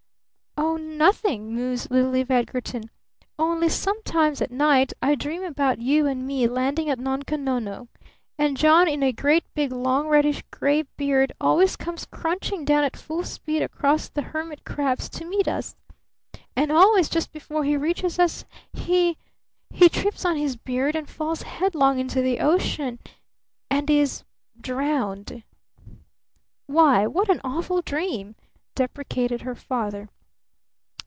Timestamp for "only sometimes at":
3.39-4.51